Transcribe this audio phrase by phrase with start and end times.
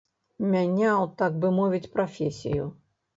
[0.53, 2.65] Мяняў, так бы мовіць, прафесію.